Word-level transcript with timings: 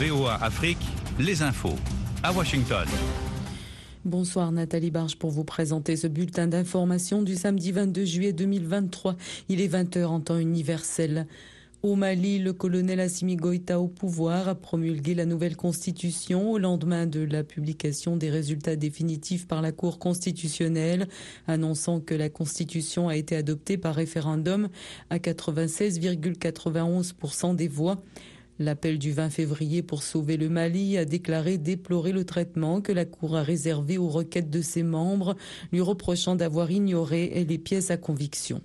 VOA 0.00 0.34
Afrique, 0.42 0.84
les 1.20 1.42
infos. 1.42 1.76
À 2.24 2.32
Washington. 2.32 2.84
Bonsoir 4.04 4.50
Nathalie 4.50 4.90
Barge 4.90 5.14
pour 5.14 5.30
vous 5.30 5.44
présenter 5.44 5.94
ce 5.94 6.08
bulletin 6.08 6.48
d'information 6.48 7.22
du 7.22 7.36
samedi 7.36 7.70
22 7.70 8.04
juillet 8.04 8.32
2023. 8.32 9.14
Il 9.48 9.60
est 9.60 9.72
20h 9.72 10.06
en 10.06 10.18
temps 10.18 10.38
universel. 10.38 11.28
Au 11.84 11.94
Mali, 11.94 12.40
le 12.40 12.52
colonel 12.52 12.98
Assimi 12.98 13.36
Goïta 13.36 13.78
au 13.78 13.86
pouvoir 13.86 14.48
a 14.48 14.56
promulgué 14.56 15.14
la 15.14 15.26
nouvelle 15.26 15.54
constitution 15.54 16.50
au 16.50 16.58
lendemain 16.58 17.06
de 17.06 17.20
la 17.20 17.44
publication 17.44 18.16
des 18.16 18.30
résultats 18.30 18.74
définitifs 18.74 19.46
par 19.46 19.62
la 19.62 19.70
Cour 19.70 20.00
constitutionnelle, 20.00 21.06
annonçant 21.46 22.00
que 22.00 22.16
la 22.16 22.30
constitution 22.30 23.08
a 23.08 23.16
été 23.16 23.36
adoptée 23.36 23.76
par 23.76 23.94
référendum 23.94 24.70
à 25.10 25.18
96,91% 25.18 27.54
des 27.54 27.68
voix. 27.68 28.02
L'appel 28.60 29.00
du 29.00 29.10
20 29.10 29.30
février 29.30 29.82
pour 29.82 30.04
sauver 30.04 30.36
le 30.36 30.48
Mali 30.48 30.96
a 30.96 31.04
déclaré 31.04 31.58
déplorer 31.58 32.12
le 32.12 32.24
traitement 32.24 32.80
que 32.80 32.92
la 32.92 33.04
Cour 33.04 33.36
a 33.36 33.42
réservé 33.42 33.98
aux 33.98 34.08
requêtes 34.08 34.50
de 34.50 34.62
ses 34.62 34.84
membres, 34.84 35.34
lui 35.72 35.80
reprochant 35.80 36.36
d'avoir 36.36 36.70
ignoré 36.70 37.44
les 37.48 37.58
pièces 37.58 37.90
à 37.90 37.96
conviction. 37.96 38.60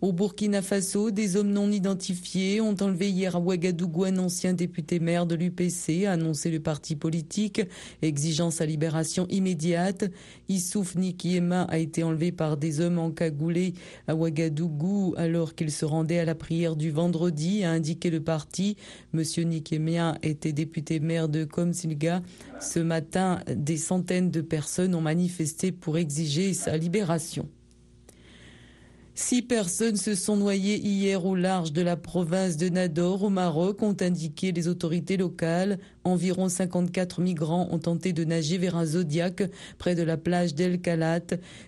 Au 0.00 0.12
Burkina 0.12 0.62
Faso, 0.62 1.10
des 1.12 1.36
hommes 1.36 1.52
non 1.52 1.70
identifiés 1.70 2.60
ont 2.60 2.76
enlevé 2.80 3.10
hier 3.10 3.36
à 3.36 3.38
Ouagadougou 3.38 4.04
un 4.04 4.18
ancien 4.18 4.52
député 4.52 4.98
maire 4.98 5.26
de 5.26 5.36
l'UPC, 5.36 6.06
a 6.06 6.12
annoncé 6.12 6.50
le 6.50 6.58
parti 6.58 6.96
politique, 6.96 7.62
exigeant 8.02 8.50
sa 8.50 8.66
libération 8.66 9.26
immédiate. 9.28 10.10
Issouf 10.48 10.96
Nikiema 10.96 11.62
a 11.62 11.78
été 11.78 12.02
enlevé 12.02 12.32
par 12.32 12.56
des 12.56 12.80
hommes 12.80 12.98
encagoulés 12.98 13.74
à 14.08 14.16
Ouagadougou 14.16 15.14
alors 15.16 15.54
qu'il 15.54 15.70
se 15.70 15.84
rendait 15.84 16.18
à 16.18 16.24
la 16.24 16.34
prière 16.34 16.74
du 16.74 16.90
vendredi, 16.90 17.62
a 17.62 17.70
indiqué 17.70 18.10
le 18.10 18.20
parti. 18.20 18.76
Monsieur 19.12 19.44
Nikiema 19.44 20.18
était 20.22 20.52
député 20.52 20.98
maire 20.98 21.28
de 21.28 21.44
Komsilga. 21.44 22.22
Ce 22.60 22.80
matin, 22.80 23.40
des 23.54 23.76
centaines 23.76 24.30
de 24.30 24.40
personnes 24.40 24.94
ont 24.94 25.00
manifesté 25.00 25.70
pour 25.70 25.96
exiger 25.96 26.54
sa 26.54 26.76
libération. 26.76 27.48
Six 29.14 29.42
personnes 29.42 29.96
se 29.96 30.14
sont 30.14 30.36
noyées 30.36 30.78
hier 30.78 31.26
au 31.26 31.34
large 31.34 31.72
de 31.72 31.82
la 31.82 31.96
province 31.96 32.56
de 32.56 32.70
Nador 32.70 33.24
au 33.24 33.28
Maroc, 33.28 33.82
ont 33.82 33.96
indiqué 34.00 34.52
les 34.52 34.68
autorités 34.68 35.18
locales. 35.18 35.78
Environ 36.04 36.48
54 36.48 37.20
migrants 37.20 37.68
ont 37.70 37.78
tenté 37.78 38.12
de 38.12 38.24
nager 38.24 38.58
vers 38.58 38.76
un 38.76 38.84
zodiaque 38.84 39.44
près 39.78 39.94
de 39.94 40.02
la 40.02 40.16
plage 40.16 40.54
d'El 40.54 40.80
Khalat. 40.80 41.20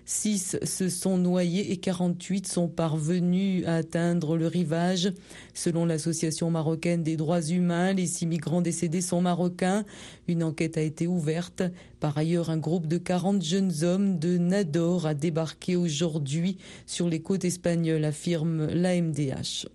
Six 0.04 0.58
se 0.62 0.88
sont 0.88 1.18
noyés 1.18 1.70
et 1.70 1.76
48 1.76 2.48
sont 2.48 2.68
parvenus 2.68 3.64
à 3.66 3.76
atteindre 3.76 4.36
le 4.36 4.48
rivage. 4.48 5.12
Selon 5.54 5.84
l'association 5.84 6.50
marocaine 6.50 7.04
des 7.04 7.16
droits 7.16 7.42
humains, 7.42 7.92
les 7.92 8.06
six 8.06 8.26
migrants 8.26 8.60
décédés 8.60 9.02
sont 9.02 9.20
marocains. 9.20 9.84
Une 10.26 10.42
enquête 10.42 10.76
a 10.78 10.82
été 10.82 11.06
ouverte. 11.06 11.62
Par 12.00 12.18
ailleurs, 12.18 12.50
un 12.50 12.58
groupe 12.58 12.88
de 12.88 12.98
40 12.98 13.42
jeunes 13.42 13.84
hommes 13.84 14.18
de 14.18 14.36
Nador 14.36 15.06
a 15.06 15.14
débarqué 15.14 15.76
aujourd'hui 15.76 16.58
sur 16.86 17.08
les 17.08 17.20
côtes 17.20 17.44
espagnoles, 17.44 18.04
affirme 18.04 18.66
l'AMDH. 18.66 19.66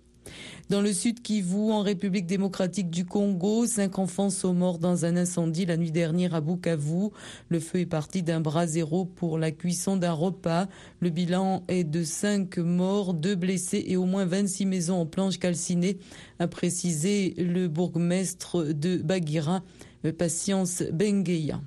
Dans 0.68 0.80
le 0.80 0.92
sud 0.92 1.20
Kivu, 1.20 1.72
en 1.72 1.82
République 1.82 2.26
démocratique 2.26 2.90
du 2.90 3.04
Congo, 3.04 3.66
cinq 3.66 3.98
enfants 3.98 4.30
sont 4.30 4.54
morts 4.54 4.78
dans 4.78 5.04
un 5.04 5.16
incendie 5.16 5.66
la 5.66 5.76
nuit 5.76 5.90
dernière 5.90 6.34
à 6.34 6.40
Bukavu. 6.40 7.08
Le 7.48 7.60
feu 7.60 7.80
est 7.80 7.86
parti 7.86 8.22
d'un 8.22 8.40
bras 8.40 8.66
zéro 8.66 9.04
pour 9.04 9.38
la 9.38 9.50
cuisson 9.50 9.96
d'un 9.96 10.12
repas. 10.12 10.68
Le 11.00 11.10
bilan 11.10 11.64
est 11.68 11.84
de 11.84 12.04
cinq 12.04 12.58
morts, 12.58 13.14
deux 13.14 13.34
blessés 13.34 13.84
et 13.86 13.96
au 13.96 14.04
moins 14.04 14.26
26 14.26 14.66
maisons 14.66 15.00
en 15.00 15.06
planches 15.06 15.38
calcinées, 15.38 15.98
a 16.38 16.46
précisé 16.46 17.34
le 17.36 17.66
bourgmestre 17.68 18.72
de 18.72 18.96
Bagira, 18.98 19.62
Patience 20.16 20.82
Bengeya. 20.92 21.60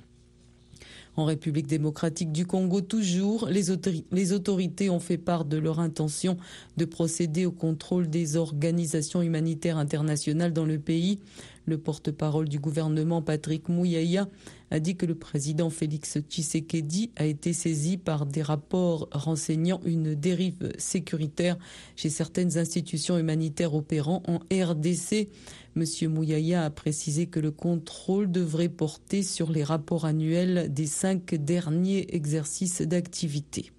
En 1.15 1.25
République 1.25 1.67
démocratique 1.67 2.31
du 2.31 2.45
Congo, 2.45 2.81
toujours, 2.81 3.47
les, 3.47 4.31
autorités 4.31 4.89
ont 4.89 4.99
fait 4.99 5.19
part 5.19 5.45
de 5.45 5.57
leur 5.57 5.79
intention 5.79 6.37
de 6.77 6.85
procéder 6.85 7.45
au 7.45 7.51
contrôle 7.51 8.09
des 8.09 8.35
organisations 8.35 9.21
humanitaires 9.21 9.77
internationales 9.77 10.53
dans 10.53 10.65
le 10.65 10.79
pays. 10.79 11.19
Le 11.65 11.77
porte-parole 11.77 12.49
du 12.49 12.59
gouvernement, 12.59 13.21
Patrick 13.21 13.69
Mouyaya, 13.69 14.27
a 14.69 14.79
dit 14.79 14.97
que 14.97 15.05
le 15.05 15.15
président 15.15 15.69
Félix 15.69 16.17
Tshisekedi 16.19 17.11
a 17.15 17.25
été 17.25 17.53
saisi 17.53 17.97
par 17.97 18.25
des 18.25 18.41
rapports 18.41 19.07
renseignant 19.11 19.79
une 19.85 20.15
dérive 20.15 20.71
sécuritaire 20.77 21.57
chez 21.95 22.09
certaines 22.09 22.57
institutions 22.57 23.17
humanitaires 23.17 23.75
opérant 23.75 24.23
en 24.27 24.39
RDC. 24.51 25.29
Monsieur 25.75 26.09
Mouyaya 26.09 26.65
a 26.65 26.69
précisé 26.69 27.27
que 27.27 27.39
le 27.39 27.51
contrôle 27.51 28.29
devrait 28.31 28.69
porter 28.69 29.23
sur 29.23 29.51
les 29.51 29.63
rapports 29.63 30.05
annuels 30.05 30.73
des 30.73 30.87
cinq 30.87 31.35
derniers 31.35 32.07
exercices 32.15 32.81
d'activité. 32.81 33.71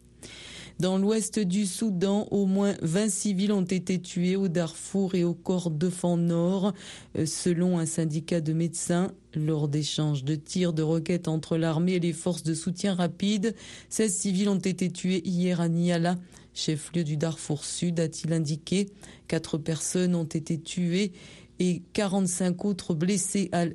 Dans 0.81 0.99
l'ouest 0.99 1.39
du 1.39 1.67
Soudan, 1.67 2.27
au 2.33 2.47
moins 2.47 2.75
20 2.83 3.09
civils 3.09 3.53
ont 3.53 3.63
été 3.63 4.01
tués 4.01 4.35
au 4.35 4.49
Darfour 4.49 5.15
et 5.15 5.23
au 5.23 5.33
Kordofan 5.33 6.17
Nord, 6.17 6.73
euh, 7.17 7.27
selon 7.27 7.79
un 7.79 7.87
syndicat 7.87 8.41
de 8.41 8.53
médecins. 8.53 9.13
Lors 9.37 9.69
d'échanges 9.69 10.25
de 10.25 10.35
tirs 10.35 10.73
de 10.73 10.83
roquettes 10.83 11.29
entre 11.29 11.57
l'armée 11.57 11.95
et 11.95 12.01
les 12.01 12.13
forces 12.13 12.43
de 12.43 12.55
soutien 12.55 12.95
rapide, 12.95 13.55
16 13.89 14.15
civils 14.15 14.49
ont 14.49 14.59
été 14.59 14.91
tués 14.91 15.23
hier 15.25 15.61
à 15.61 15.69
Niala, 15.69 16.19
chef-lieu 16.55 17.05
du 17.05 17.17
Darfour 17.17 17.65
Sud, 17.65 18.01
a-t-il 18.01 18.33
indiqué. 18.33 18.89
Quatre 19.29 19.59
personnes 19.59 20.17
ont 20.17 20.25
été 20.25 20.61
tuées 20.61 21.13
et 21.61 21.83
45 21.93 22.65
autres 22.65 22.95
blessés 22.95 23.49
à, 23.53 23.67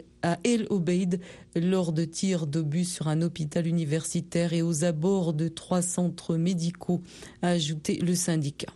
El 0.43 0.67
Obeid 0.69 1.21
lors 1.55 1.93
de 1.93 2.05
tirs 2.05 2.47
d'obus 2.47 2.85
sur 2.85 3.07
un 3.07 3.21
hôpital 3.21 3.67
universitaire 3.67 4.53
et 4.53 4.61
aux 4.61 4.83
abords 4.83 5.33
de 5.33 5.47
trois 5.47 5.81
centres 5.81 6.35
médicaux, 6.35 7.01
a 7.41 7.49
ajouté 7.49 7.95
le 7.95 8.15
syndicat. 8.15 8.73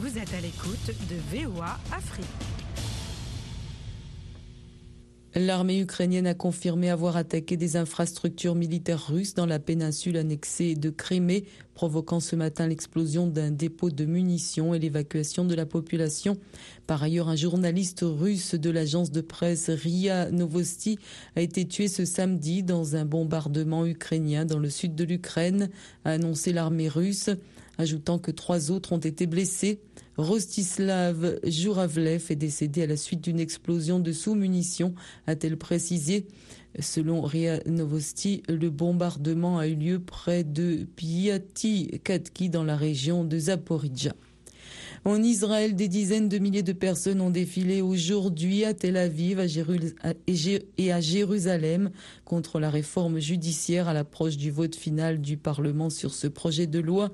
Vous 0.00 0.18
êtes 0.18 0.34
à 0.34 0.40
l'écoute 0.40 0.90
de 1.08 1.38
VOA 1.38 1.78
Afrique. 1.92 2.65
L'armée 5.38 5.80
ukrainienne 5.80 6.26
a 6.26 6.32
confirmé 6.32 6.88
avoir 6.88 7.18
attaqué 7.18 7.58
des 7.58 7.76
infrastructures 7.76 8.54
militaires 8.54 9.08
russes 9.08 9.34
dans 9.34 9.44
la 9.44 9.58
péninsule 9.58 10.16
annexée 10.16 10.74
de 10.74 10.88
Crimée, 10.88 11.44
provoquant 11.74 12.20
ce 12.20 12.36
matin 12.36 12.66
l'explosion 12.66 13.26
d'un 13.26 13.50
dépôt 13.50 13.90
de 13.90 14.06
munitions 14.06 14.72
et 14.72 14.78
l'évacuation 14.78 15.44
de 15.44 15.54
la 15.54 15.66
population. 15.66 16.38
Par 16.86 17.02
ailleurs, 17.02 17.28
un 17.28 17.36
journaliste 17.36 18.02
russe 18.02 18.54
de 18.54 18.70
l'agence 18.70 19.10
de 19.10 19.20
presse 19.20 19.68
RIA 19.68 20.30
Novosti 20.30 20.98
a 21.36 21.42
été 21.42 21.68
tué 21.68 21.88
ce 21.88 22.06
samedi 22.06 22.62
dans 22.62 22.96
un 22.96 23.04
bombardement 23.04 23.84
ukrainien 23.84 24.46
dans 24.46 24.58
le 24.58 24.70
sud 24.70 24.94
de 24.94 25.04
l'Ukraine, 25.04 25.68
a 26.06 26.12
annoncé 26.12 26.54
l'armée 26.54 26.88
russe, 26.88 27.28
ajoutant 27.76 28.18
que 28.18 28.30
trois 28.30 28.70
autres 28.70 28.92
ont 28.92 28.96
été 28.96 29.26
blessés. 29.26 29.80
Rostislav 30.16 31.40
Juravlev 31.44 32.24
est 32.30 32.36
décédé 32.36 32.82
à 32.82 32.86
la 32.86 32.96
suite 32.96 33.20
d'une 33.20 33.38
explosion 33.38 34.00
de 34.00 34.12
sous-munitions, 34.12 34.94
a-t-elle 35.26 35.58
précisé. 35.58 36.26
Selon 36.78 37.20
RIA 37.22 37.60
Novosti, 37.66 38.42
le 38.48 38.70
bombardement 38.70 39.58
a 39.58 39.66
eu 39.66 39.74
lieu 39.74 39.98
près 39.98 40.44
de 40.44 40.86
Piati-Katki 40.96 42.50
dans 42.50 42.64
la 42.64 42.76
région 42.76 43.24
de 43.24 43.38
Zaporizhia. 43.38 44.14
En 45.06 45.22
Israël, 45.22 45.76
des 45.76 45.86
dizaines 45.86 46.28
de 46.28 46.38
milliers 46.38 46.64
de 46.64 46.72
personnes 46.72 47.20
ont 47.20 47.30
défilé 47.30 47.80
aujourd'hui 47.80 48.64
à 48.64 48.74
Tel 48.74 48.96
Aviv 48.96 49.40
et 50.78 50.92
à 50.92 51.00
Jérusalem 51.00 51.90
contre 52.24 52.58
la 52.58 52.70
réforme 52.70 53.20
judiciaire 53.20 53.86
à 53.86 53.94
l'approche 53.94 54.36
du 54.36 54.50
vote 54.50 54.74
final 54.74 55.20
du 55.20 55.36
Parlement 55.36 55.90
sur 55.90 56.12
ce 56.12 56.26
projet 56.26 56.66
de 56.66 56.80
loi. 56.80 57.12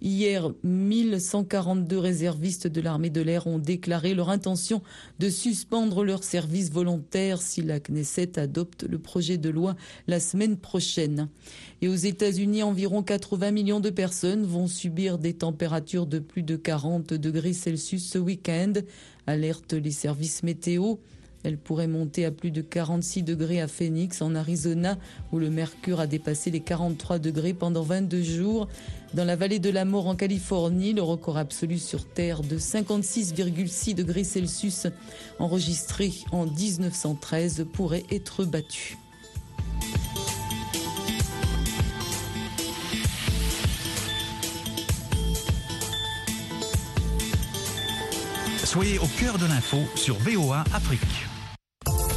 Hier, 0.00 0.52
1142 0.62 1.98
réservistes 1.98 2.66
de 2.66 2.80
l'armée 2.80 3.10
de 3.10 3.20
l'air 3.20 3.46
ont 3.46 3.58
déclaré 3.58 4.14
leur 4.14 4.30
intention 4.30 4.80
de 5.18 5.28
suspendre 5.28 6.02
leur 6.02 6.24
service 6.24 6.72
volontaire 6.72 7.42
si 7.42 7.60
la 7.60 7.78
Knesset 7.78 8.38
adopte 8.38 8.84
le 8.84 8.98
projet 8.98 9.36
de 9.36 9.50
loi 9.50 9.76
la 10.06 10.18
semaine 10.18 10.56
prochaine. 10.56 11.28
Et 11.82 11.88
aux 11.88 11.94
États-Unis, 11.94 12.62
environ 12.62 13.02
80 13.02 13.50
millions 13.50 13.80
de 13.80 13.90
personnes 13.90 14.46
vont 14.46 14.66
subir 14.66 15.18
des 15.18 15.34
températures 15.34 16.06
de 16.06 16.20
plus 16.20 16.42
de 16.42 16.56
40 16.56 17.12
degrés 17.12 17.33
Celsius 17.52 18.08
ce 18.08 18.18
week-end, 18.18 18.72
alerte 19.26 19.72
les 19.72 19.90
services 19.90 20.42
météo. 20.42 20.96
Elle 21.44 21.58
pourrait 21.58 21.88
monter 21.88 22.24
à 22.24 22.30
plus 22.30 22.50
de 22.50 22.62
46 22.62 23.22
degrés 23.22 23.60
à 23.60 23.68
Phoenix, 23.68 24.22
en 24.22 24.34
Arizona, 24.34 24.96
où 25.30 25.38
le 25.38 25.50
mercure 25.50 26.00
a 26.00 26.06
dépassé 26.06 26.50
les 26.50 26.60
43 26.60 27.18
degrés 27.18 27.52
pendant 27.52 27.82
22 27.82 28.22
jours. 28.22 28.68
Dans 29.12 29.24
la 29.24 29.36
vallée 29.36 29.58
de 29.58 29.68
la 29.68 29.84
mort 29.84 30.06
en 30.06 30.16
Californie, 30.16 30.94
le 30.94 31.02
record 31.02 31.36
absolu 31.36 31.78
sur 31.78 32.06
Terre 32.06 32.42
de 32.42 32.58
56,6 32.58 33.94
degrés 33.94 34.24
Celsius 34.24 34.86
enregistré 35.38 36.12
en 36.32 36.46
1913 36.46 37.66
pourrait 37.74 38.04
être 38.10 38.44
battu. 38.44 38.96
Soyez 48.74 48.98
au 48.98 49.06
cœur 49.06 49.38
de 49.38 49.46
l'info 49.46 49.78
sur 49.94 50.16
VOA 50.16 50.64
Afrique. 50.74 51.00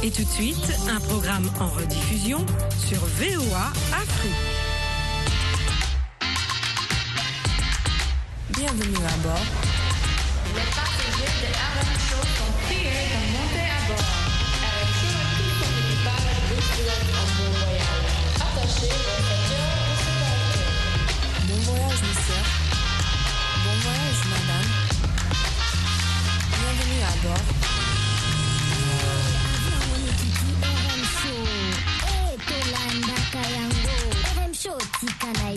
Et 0.02 0.10
tout 0.10 0.24
de 0.24 0.28
suite, 0.28 0.76
un 0.90 0.98
programme 0.98 1.48
en 1.60 1.68
rediffusion 1.68 2.44
sur 2.84 2.98
VOA 2.98 3.70
Afrique. 3.92 4.32
Bienvenue 8.56 8.96
à 9.06 9.16
bord. 9.22 9.68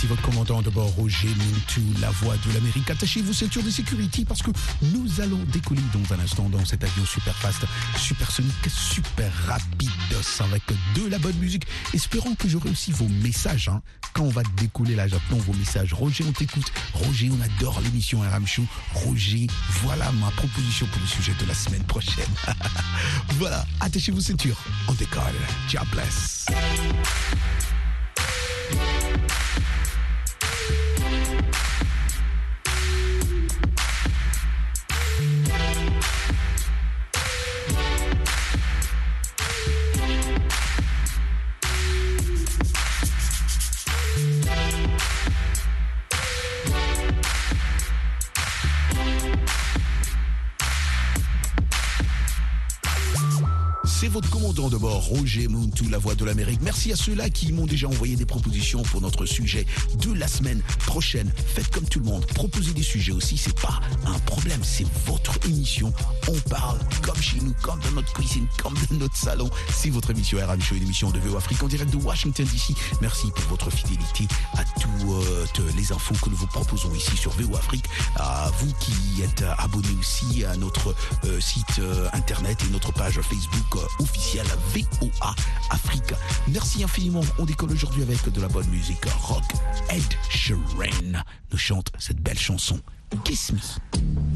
c'est 0.00 0.06
votre 0.06 0.22
commandant 0.22 0.62
de 0.62 0.70
bord 0.70 0.90
Roger 0.90 1.26
Mintou, 1.26 1.82
la 2.00 2.10
voix 2.10 2.36
de 2.46 2.52
l'Amérique. 2.52 2.88
Attachez 2.88 3.20
vos 3.20 3.32
ceintures 3.32 3.64
de 3.64 3.70
sécurité 3.70 4.24
parce 4.24 4.42
que 4.42 4.52
nous 4.82 5.20
allons 5.20 5.42
décoller 5.52 5.82
dans 5.92 6.14
un 6.14 6.20
instant 6.20 6.48
dans 6.48 6.64
cet 6.64 6.84
avion 6.84 7.04
super 7.04 7.34
fast, 7.34 7.64
supersonique, 7.96 8.54
super 8.68 9.32
rapide 9.46 9.90
avec 10.40 10.62
de 10.94 11.08
la 11.08 11.18
bonne 11.18 11.36
musique. 11.38 11.66
Espérons 11.94 12.34
que 12.34 12.48
j'aurai 12.48 12.70
aussi 12.70 12.92
vos 12.92 13.08
messages 13.08 13.68
hein. 13.68 13.82
quand 14.12 14.22
on 14.22 14.28
va 14.28 14.42
décoller 14.56 14.94
là, 14.94 15.08
j'attends 15.08 15.36
vos 15.36 15.54
messages. 15.54 15.92
Roger, 15.92 16.24
on 16.28 16.32
t'écoute. 16.32 16.70
Roger, 16.94 17.30
on 17.32 17.40
adore 17.40 17.80
l'émission 17.80 18.20
RM 18.20 18.46
Show. 18.46 18.64
Roger, 18.94 19.48
voilà 19.82 20.12
ma 20.12 20.30
proposition 20.30 20.86
pour 20.86 21.00
le 21.00 21.08
sujet 21.08 21.32
de 21.40 21.46
la 21.46 21.54
semaine 21.54 21.84
prochaine. 21.84 22.24
voilà, 23.38 23.66
attachez 23.80 24.12
vos 24.12 24.20
ceintures. 24.20 24.58
On 24.86 24.92
décolle. 24.92 25.22
Ciao, 25.68 25.84
bless. 25.92 26.46
Roger 54.98 55.48
Mountou, 55.48 55.88
la 55.88 55.98
voix 55.98 56.14
de 56.14 56.24
l'Amérique. 56.24 56.60
Merci 56.62 56.92
à 56.92 56.96
ceux-là 56.96 57.30
qui 57.30 57.52
m'ont 57.52 57.66
déjà 57.66 57.88
envoyé 57.88 58.16
des 58.16 58.26
propositions 58.26 58.82
pour 58.82 59.00
notre 59.00 59.26
sujet 59.26 59.66
de 60.00 60.12
la 60.12 60.28
semaine 60.28 60.60
prochaine. 60.86 61.32
Faites 61.54 61.68
comme 61.70 61.84
tout 61.88 62.00
le 62.00 62.06
monde, 62.06 62.26
proposez 62.26 62.72
des 62.72 62.82
sujets 62.82 63.12
aussi, 63.12 63.36
c'est 63.36 63.58
pas 63.60 63.80
un 64.06 64.18
problème, 64.20 64.60
c'est 64.62 64.86
votre 65.06 65.38
émission. 65.46 65.92
On 66.28 66.38
parle 66.50 66.78
comme 67.02 67.20
chez 67.20 67.38
nous, 67.40 67.54
comme 67.62 67.80
dans 67.80 67.92
notre 67.92 68.12
cuisine, 68.12 68.46
comme 68.62 68.74
dans 68.90 68.96
notre 68.96 69.16
salon. 69.16 69.48
C'est 69.72 69.90
votre 69.90 70.10
émission 70.10 70.38
RM 70.38 70.60
Show, 70.60 70.74
une 70.74 70.82
émission 70.82 71.10
de 71.10 71.18
VO 71.18 71.36
Afrique 71.36 71.62
en 71.62 71.68
direct 71.68 71.92
de 71.92 71.96
Washington 71.96 72.46
DC. 72.46 72.76
Merci 73.00 73.28
pour 73.34 73.44
votre 73.44 73.70
fidélité 73.70 74.26
à 74.54 74.64
les 75.76 75.92
infos 75.92 76.14
que 76.22 76.30
nous 76.30 76.36
vous 76.36 76.46
proposons 76.46 76.94
ici 76.94 77.16
sur 77.16 77.30
VO 77.32 77.56
Afrique. 77.56 77.86
À 78.16 78.50
vous 78.58 78.72
qui 78.80 79.22
êtes 79.22 79.44
abonnés 79.58 79.96
aussi 79.98 80.44
à 80.44 80.56
notre 80.56 80.94
euh, 81.24 81.40
site 81.40 81.78
euh, 81.78 82.08
internet 82.12 82.58
et 82.66 82.70
notre 82.70 82.92
page 82.92 83.20
Facebook 83.20 83.76
euh, 83.76 84.02
officielle 84.02 84.46
VOA 84.74 85.34
Afrique. 85.70 86.14
Merci 86.48 86.84
infiniment. 86.84 87.22
On 87.38 87.44
décolle 87.44 87.72
aujourd'hui 87.72 88.02
avec 88.02 88.28
de 88.28 88.40
la 88.40 88.48
bonne 88.48 88.68
musique 88.68 89.04
rock. 89.20 89.44
Ed 89.90 90.02
Sheeran 90.28 91.22
nous 91.52 91.58
chante 91.58 91.90
cette 91.98 92.20
belle 92.20 92.38
chanson 92.38 92.80
Kiss 93.24 93.52
Me. 93.52 94.27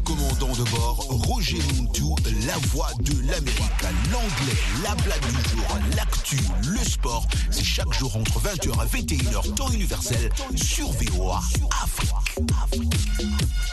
Commandant 0.00 0.52
de 0.52 0.70
bord, 0.70 1.06
Roger 1.08 1.58
Muntu, 1.74 2.14
la 2.46 2.56
voix 2.68 2.88
de 3.00 3.12
l'Amérique. 3.26 3.82
L'anglais, 4.10 4.58
la 4.82 4.94
blague 5.02 5.26
du 5.26 5.50
jour, 5.50 5.78
l'actu, 5.96 6.38
le 6.66 6.84
sport, 6.84 7.26
c'est 7.50 7.64
chaque 7.64 7.92
jour 7.92 8.16
entre 8.16 8.40
20h 8.40 8.70
et 8.70 9.02
21h, 9.02 9.54
temps 9.54 9.70
universel, 9.70 10.30
sur 10.56 10.90
VOA 10.92 11.40
Afrique. 11.82 13.71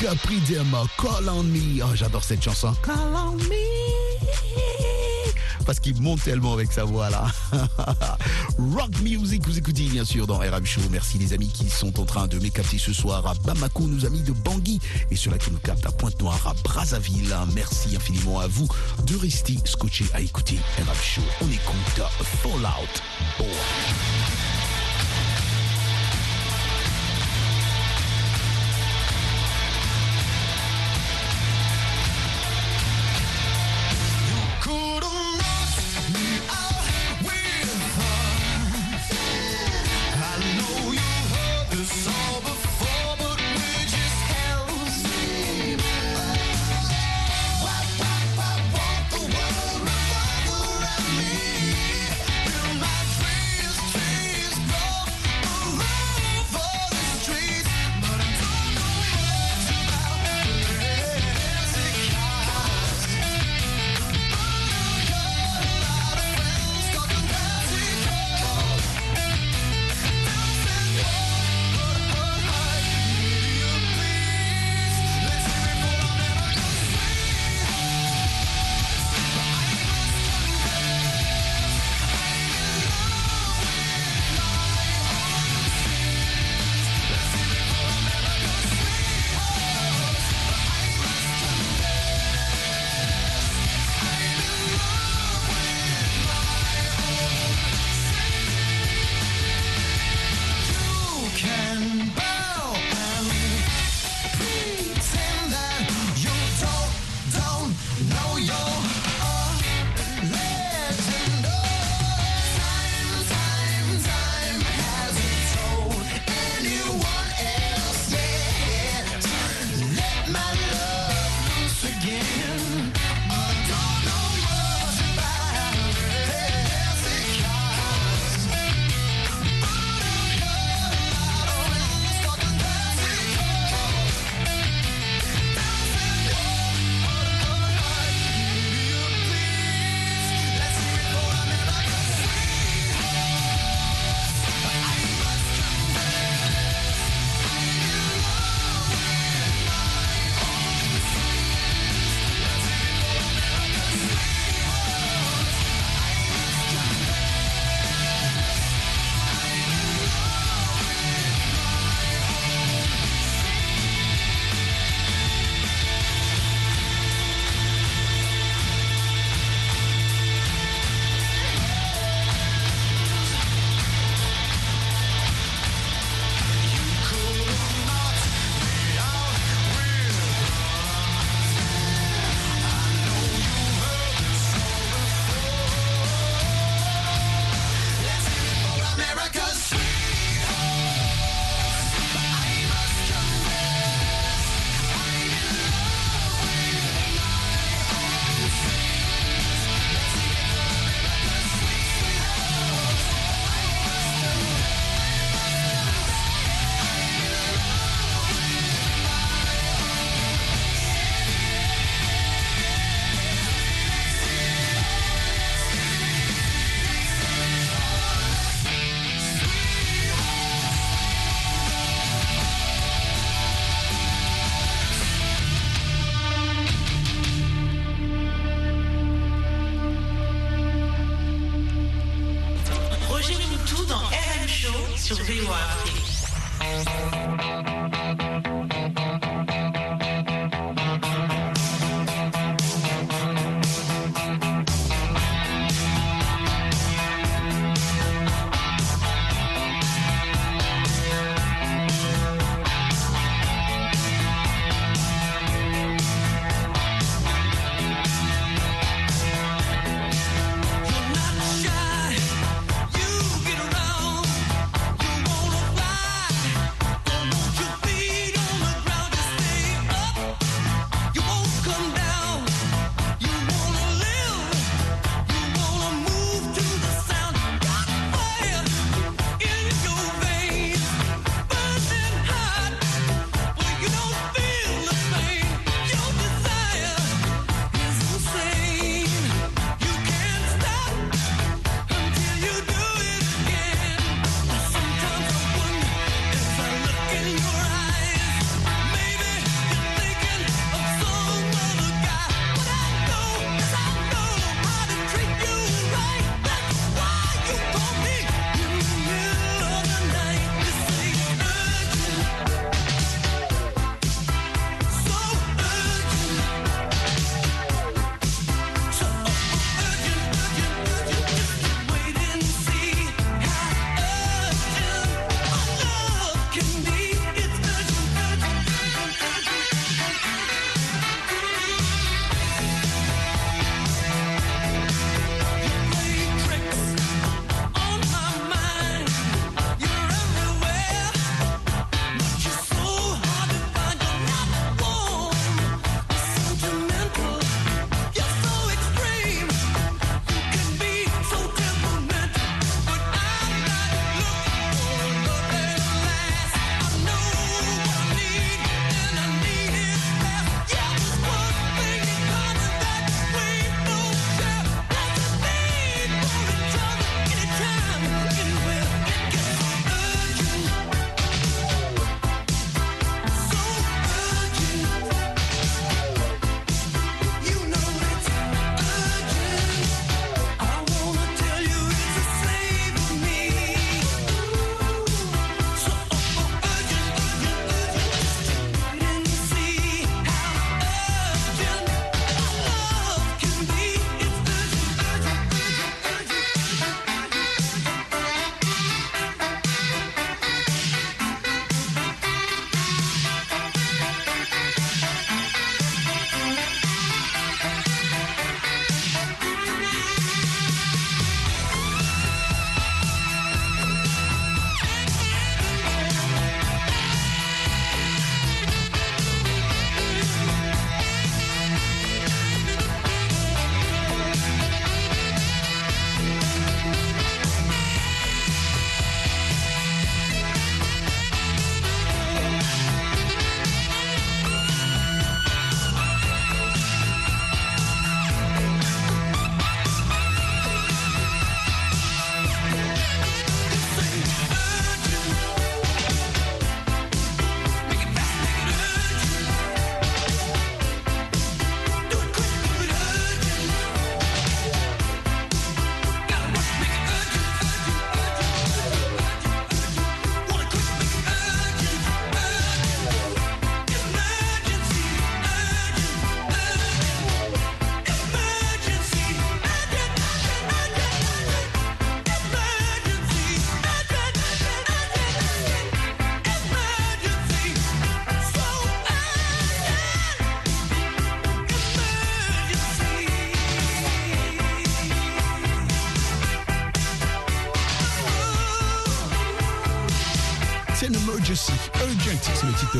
Eric 0.00 0.20
Pridem, 0.22 0.76
Call 0.98 1.28
on 1.28 1.42
Me. 1.44 1.82
Oh, 1.82 1.94
j'adore 1.94 2.22
cette 2.22 2.42
chanson. 2.42 2.74
Call 2.82 2.96
on 3.14 3.32
me. 3.32 3.54
Parce 5.64 5.80
qu'il 5.80 6.00
monte 6.00 6.22
tellement 6.22 6.52
avec 6.52 6.72
sa 6.72 6.84
voix 6.84 7.08
là. 7.10 7.26
Rock 8.58 9.00
Music, 9.02 9.42
vous 9.46 9.58
écoutez 9.58 9.84
bien 9.84 10.04
sûr 10.04 10.26
dans 10.26 10.38
RM 10.38 10.64
Show. 10.64 10.80
Merci 10.90 11.18
les 11.18 11.32
amis 11.32 11.48
qui 11.48 11.68
sont 11.68 11.98
en 11.98 12.04
train 12.04 12.26
de 12.26 12.38
m'écapter 12.38 12.78
ce 12.78 12.92
soir 12.92 13.26
à 13.26 13.34
Bamako, 13.44 13.84
nos 13.84 14.04
amis 14.06 14.22
de 14.22 14.32
Bangui, 14.32 14.80
et 15.10 15.16
ceux-là 15.16 15.38
qui 15.38 15.50
nous 15.50 15.58
captent 15.58 15.86
à 15.86 15.92
Pointe-Noire, 15.92 16.40
à 16.46 16.54
Brazzaville. 16.62 17.34
Merci 17.54 17.96
infiniment 17.96 18.40
à 18.40 18.46
vous 18.46 18.68
de 19.06 19.16
rester 19.16 19.56
scotché 19.64 20.04
à 20.14 20.20
écouter 20.20 20.58
RM 20.78 20.94
Show. 21.02 21.22
On 21.40 21.50
écoute 21.50 22.02
Fallout 22.42 23.02
Boy. 23.38 24.45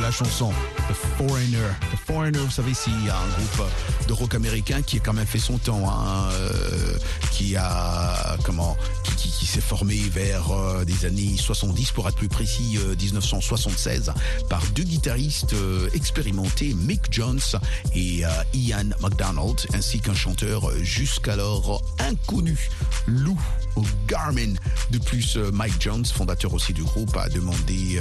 la 0.07 0.12
chanson 0.12 0.53
The 0.87 0.95
Foreigner, 0.95 1.77
The 1.90 1.97
Foreigner. 2.07 2.38
Vous 2.38 2.51
savez, 2.51 2.73
c'est 2.73 2.90
un 2.90 3.29
groupe 3.37 3.61
euh, 3.61 4.07
de 4.07 4.12
rock 4.12 4.35
américain 4.35 4.83
qui 4.83 4.99
a 4.99 5.01
quand 5.01 5.12
même 5.12 5.27
fait 5.27 5.38
son 5.38 5.59
temps, 5.59 5.88
hein, 5.88 6.29
euh, 6.33 6.99
qui 7.33 7.57
a 7.57 8.37
comment, 8.45 8.77
qui, 9.16 9.47
s'est 9.47 9.61
formé 9.61 9.97
vers 10.12 10.51
euh, 10.51 10.85
des 10.85 11.05
années 11.05 11.37
70, 11.37 11.90
pour 11.92 12.09
être 12.09 12.16
plus 12.16 12.29
précis, 12.29 12.79
euh, 12.79 12.95
1976, 12.97 14.12
par 14.49 14.62
deux 14.75 14.85
guitaristes 14.85 15.55
expérimentés, 15.95 16.75
Mick 16.75 17.03
Jones 17.11 17.40
et 17.95 18.23
Ian 18.55 18.90
McDonald, 19.01 19.66
ainsi 19.75 20.01
qu'un 20.01 20.14
chanteur 20.14 20.71
jusqu'alors 20.83 21.83
inconnu, 21.99 22.71
Lou 23.07 23.38
Garmin. 24.07 24.55
De 24.90 24.99
plus, 24.99 25.37
Mike 25.37 25.81
Jones, 25.81 26.05
fondateur 26.05 26.55
aussi 26.55 26.73
du 26.73 26.83
groupe, 26.83 27.16
a 27.16 27.29
demandé 27.29 28.01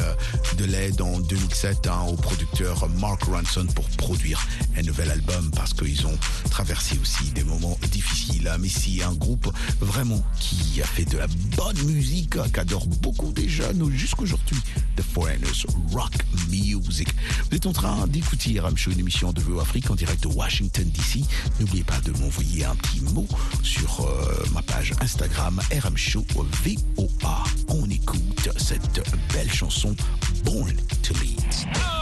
de 0.58 0.66
l'aide 0.66 1.02
en 1.02 1.20
2007 1.20 1.88
hein, 1.88 2.06
au 2.08 2.16
producteur 2.16 2.88
Mark 3.00 3.24
Ronson 3.24 3.66
pour 3.74 3.86
produire 3.96 4.46
un 4.78 4.82
nouvel 4.82 5.12
album 5.12 5.52
parce 5.56 5.74
qu'ils 5.74 6.06
ont 6.08 6.18
traversé 6.50 6.98
aussi 7.02 7.32
des 7.32 7.44
moments 7.44 7.78
difficiles. 7.92 8.50
Mais 8.60 8.70
c'est 8.70 9.04
un 9.04 9.14
groupe 9.14 9.52
vraiment 9.80 10.24
qui 10.40 10.82
a 10.82 10.86
fait 10.86 11.06
de 11.06 11.18
la 11.18 11.28
bonne 11.56 11.82
musique, 11.84 12.38
qu'adore 12.52 12.88
beaucoup 12.88 13.32
des 13.32 13.50
jeunes 13.50 13.90
jusqu'aujourd'hui. 13.92 14.58
The 14.96 15.02
Foreigners 15.02 15.66
Rock 15.92 16.14
Music. 16.50 17.08
Vous 17.50 17.56
êtes 17.56 17.66
en 17.66 17.74
train 17.74 18.08
d'écouter 18.08 18.60
RM 18.60 18.78
Show, 18.78 18.92
une 18.92 19.00
émission 19.00 19.34
de 19.34 19.42
VO 19.42 19.60
Afrique 19.60 19.90
en 19.90 19.96
direct 19.96 20.24
de 20.24 20.30
Washington 20.30 20.90
DC. 20.90 21.24
N'oubliez 21.60 21.84
pas 21.84 22.00
de 22.02 22.12
m'envoyer 22.12 22.66
un 22.66 22.76
petit 22.76 23.02
mot 23.02 23.28
sur 23.64 24.02
euh, 24.02 24.46
ma 24.54 24.62
page 24.62 24.94
Instagram 25.02 25.62
RM 25.72 25.98
Show 25.98 26.26
VOA. 26.36 27.44
On 27.70 27.90
écoute 27.90 28.50
cette 28.58 29.02
belle 29.34 29.52
chanson 29.52 29.96
Born 30.44 30.76
to 31.02 31.14
Lead. 31.22 31.95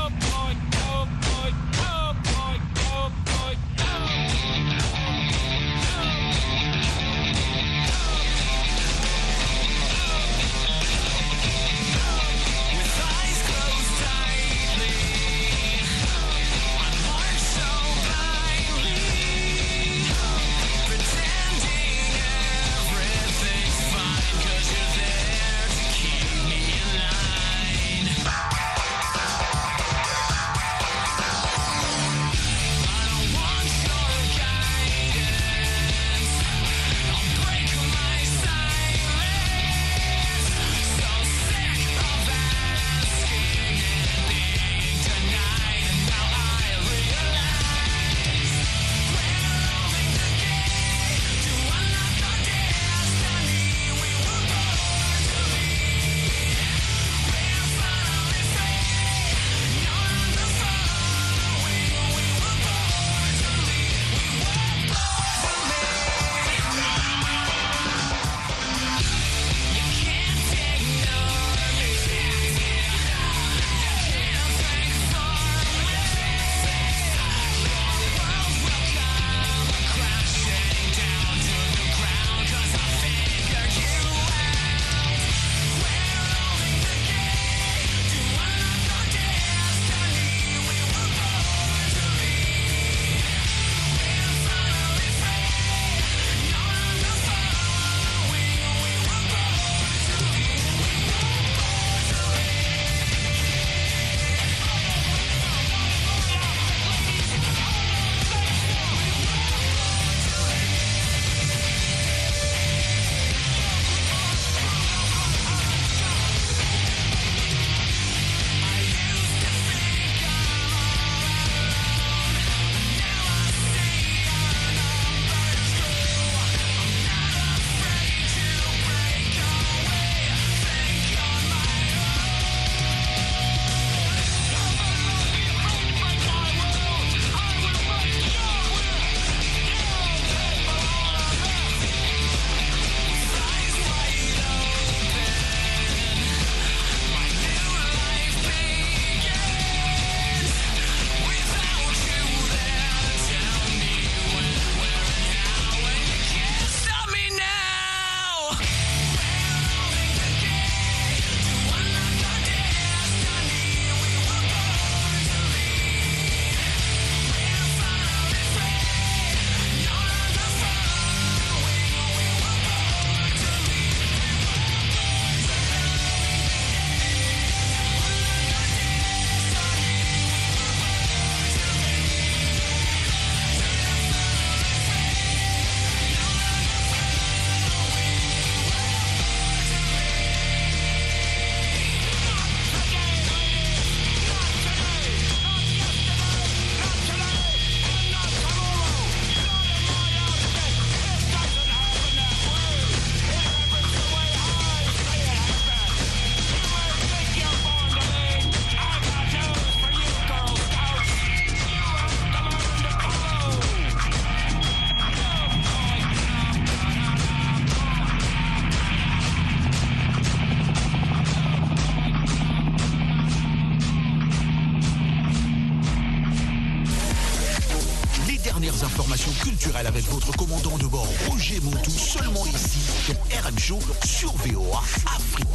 informations 228.81 229.31
culturelles 229.43 229.87
avec 229.87 230.03
votre 230.09 230.31
commandant 230.35 230.77
de 230.77 230.85
bord 230.85 231.07
Roger 231.29 231.59
Montou, 231.61 231.91
seulement 231.91 232.45
ici, 232.47 232.79
pour 233.05 233.15
RM 233.45 233.59
Show 233.59 233.79
sur 234.03 234.31
VOA 234.37 234.81
Afrique. 235.05 235.47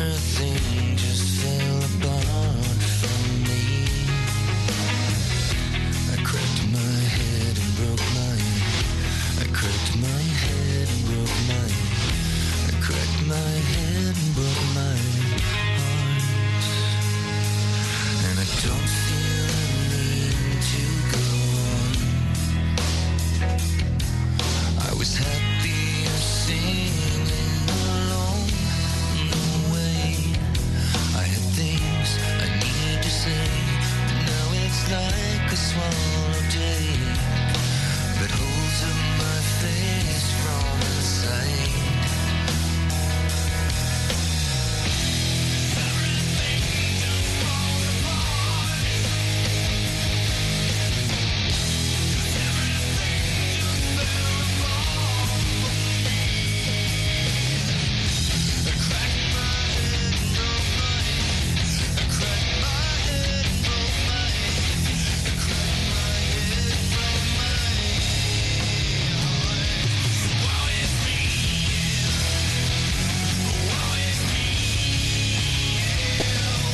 over 0.00 0.29